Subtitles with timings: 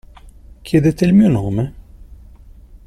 [0.63, 1.73] Chiedete il mio nome?